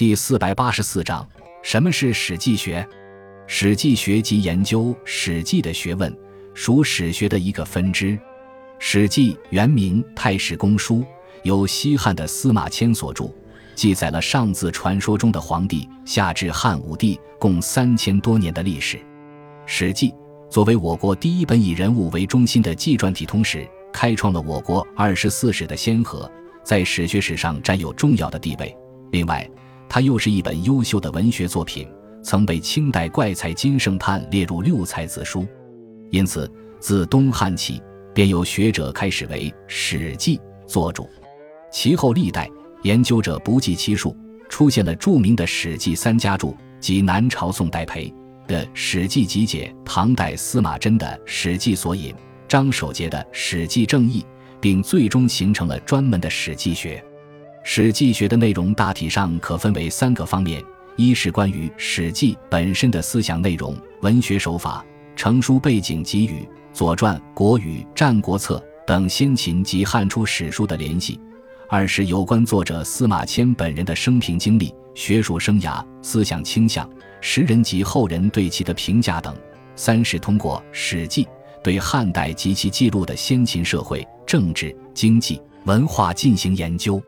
[0.00, 1.28] 第四百八十四章：
[1.62, 2.88] 什么是史记学？
[3.46, 6.10] 史记学即研究史记的学问，
[6.54, 8.18] 属史学的一个分支。
[8.78, 11.00] 史记原名《太史公书》，
[11.42, 13.30] 由西汉的司马迁所著，
[13.74, 18.98] 记载了上自传说中的皇帝，下至汉武帝共三千多年的历史。
[19.66, 20.14] 史记
[20.48, 26.26] 作为我国第一本以人物为中心的纪传体通史，开创了我国二十四史的先河，
[26.64, 28.74] 在史学史上占有重要的地位。
[29.12, 29.46] 另外，
[29.90, 31.86] 它又是一本优秀的文学作品，
[32.22, 35.46] 曾被清代怪才金圣叹列入六才子书。
[36.10, 37.82] 因此，自东汉起。
[38.12, 40.36] 便有学者开始为《史记》
[40.66, 41.08] 作主，
[41.70, 42.50] 其后历代
[42.82, 44.14] 研究者不计其数，
[44.48, 48.12] 出现了著名的《史记》三家注，即南朝宋代裴
[48.48, 52.12] 的《史记集解》，唐代司马真的《史记索引》，
[52.48, 54.22] 张守节的《史记正义》，
[54.60, 57.02] 并最终形成了专门的史记学。
[57.62, 60.62] 史记学的内容大体上可分为三个方面：
[60.96, 64.84] 一是关于《史记》本身的思想内容、文学手法、
[65.14, 66.40] 成书背景给予。
[66.72, 71.18] 《左传》《国语》《战国策》等先秦及汉初史书的联系；
[71.68, 76.88] 二是有关作者司马迁本人的生平经历、学术生涯、思想倾向、
[77.20, 79.34] 时人及后人对其的评价等；
[79.76, 81.24] 三是通过《史记》
[81.62, 87.02] 对汉代及其记录的先秦社会、政治、经济、文化进行研究。